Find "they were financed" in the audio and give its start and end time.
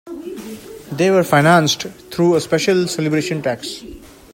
0.91-1.83